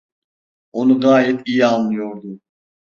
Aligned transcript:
Onu 0.71 0.99
gayet 1.01 1.47
iyi 1.47 1.65
anlıyordu. 1.65 2.39